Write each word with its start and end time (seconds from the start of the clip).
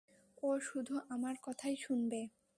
ও 0.43 0.49
শুধু 0.59 0.95
আমার 1.09 1.35
কথাই 1.41 1.75
শুনবে। 1.75 2.21